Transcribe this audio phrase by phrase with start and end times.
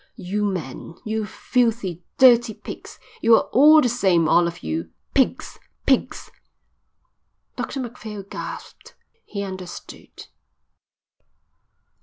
[0.17, 0.95] "You men!
[1.05, 2.97] You filthy, dirty pigs!
[3.21, 4.89] You're all the same, all of you.
[5.13, 5.59] Pigs!
[5.85, 6.31] Pigs!"
[7.55, 8.95] Dr Macphail gasped.
[9.27, 10.25] He understood.